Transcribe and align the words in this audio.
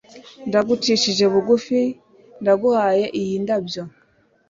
Ndagucishije 0.47 1.25
bugufi 1.33 1.79
ndaguhaye 2.41 3.05
iyi 3.19 3.35
ndabyo 3.43 3.83